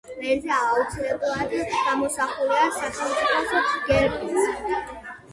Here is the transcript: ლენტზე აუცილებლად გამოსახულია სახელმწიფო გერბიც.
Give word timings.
ლენტზე 0.21 0.51
აუცილებლად 0.59 1.51
გამოსახულია 1.73 2.63
სახელმწიფო 2.77 3.61
გერბიც. 3.91 4.97